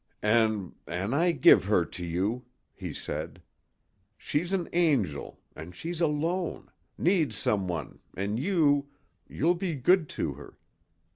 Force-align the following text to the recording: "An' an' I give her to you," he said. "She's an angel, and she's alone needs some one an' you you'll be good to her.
"An' 0.23 0.73
an' 0.87 1.13
I 1.13 1.31
give 1.31 1.65
her 1.65 1.85
to 1.85 2.03
you," 2.03 2.43
he 2.73 2.91
said. 2.91 3.39
"She's 4.17 4.51
an 4.51 4.67
angel, 4.73 5.39
and 5.55 5.75
she's 5.75 6.01
alone 6.01 6.71
needs 6.97 7.37
some 7.37 7.67
one 7.67 7.99
an' 8.17 8.37
you 8.37 8.87
you'll 9.27 9.53
be 9.53 9.75
good 9.75 10.09
to 10.17 10.33
her. 10.33 10.57